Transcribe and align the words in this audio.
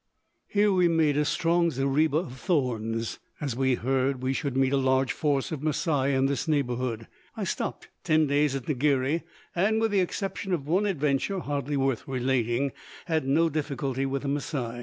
Here 0.47 0.71
we 0.71 0.87
made 0.87 1.15
a 1.15 1.23
strong 1.23 1.69
zariba 1.69 2.17
of 2.21 2.39
thorns, 2.39 3.19
as 3.39 3.55
we 3.55 3.75
had 3.75 3.79
heard 3.85 4.23
we 4.23 4.33
should 4.33 4.57
meet 4.57 4.73
a 4.73 4.77
large 4.77 5.11
force 5.11 5.51
of 5.51 5.61
Masai 5.61 6.15
in 6.15 6.25
this 6.25 6.47
neighborhood. 6.47 7.07
I 7.37 7.43
stopped 7.43 7.89
ten 8.03 8.25
days 8.25 8.55
at 8.55 8.65
Ngiri, 8.65 9.21
and, 9.55 9.79
with 9.79 9.91
the 9.91 9.99
exception 9.99 10.53
of 10.53 10.65
one 10.67 10.87
adventure 10.87 11.37
hardly 11.39 11.77
worth 11.77 12.07
relating, 12.07 12.71
had 13.05 13.27
no 13.27 13.47
difficulty 13.47 14.07
with 14.07 14.23
the 14.23 14.27
Masai. 14.29 14.79